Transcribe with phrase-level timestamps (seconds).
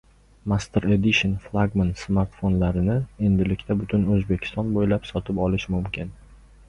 [0.51, 2.95] Master Edition flagman smartfonlarini
[3.29, 6.11] endilikda butun O‘zbekiston bo‘ylab sotib olish mumkin